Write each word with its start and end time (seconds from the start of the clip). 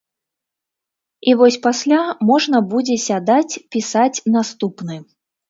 І 1.31 1.35
вось 1.41 1.57
пасля 1.67 1.99
можна 2.31 2.63
будзе 2.73 2.97
сядаць 3.05 3.53
пісаць 3.77 4.23
наступны. 4.39 5.01